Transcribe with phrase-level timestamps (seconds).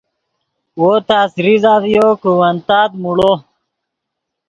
[0.79, 3.31] وو تس ریزہ ڤیو کہ ون تات موڑو